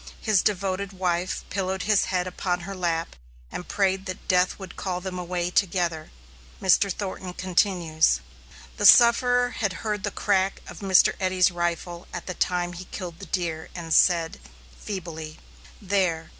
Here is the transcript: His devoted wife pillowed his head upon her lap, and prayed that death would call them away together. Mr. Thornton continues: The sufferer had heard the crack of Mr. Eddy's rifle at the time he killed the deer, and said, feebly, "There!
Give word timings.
His 0.19 0.41
devoted 0.41 0.93
wife 0.93 1.43
pillowed 1.51 1.83
his 1.83 2.05
head 2.05 2.25
upon 2.25 2.61
her 2.61 2.73
lap, 2.73 3.15
and 3.51 3.67
prayed 3.67 4.07
that 4.07 4.27
death 4.27 4.57
would 4.57 4.75
call 4.75 4.99
them 4.99 5.19
away 5.19 5.51
together. 5.51 6.09
Mr. 6.59 6.91
Thornton 6.91 7.33
continues: 7.35 8.19
The 8.77 8.87
sufferer 8.87 9.51
had 9.51 9.85
heard 9.85 10.01
the 10.01 10.09
crack 10.09 10.59
of 10.65 10.79
Mr. 10.79 11.13
Eddy's 11.19 11.51
rifle 11.51 12.07
at 12.13 12.25
the 12.25 12.33
time 12.33 12.73
he 12.73 12.85
killed 12.85 13.19
the 13.19 13.27
deer, 13.27 13.69
and 13.75 13.93
said, 13.93 14.39
feebly, 14.79 15.37
"There! 15.79 16.29